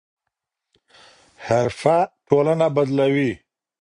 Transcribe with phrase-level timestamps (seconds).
[1.45, 1.97] حرفه
[2.27, 3.31] ټولنه بدلوي.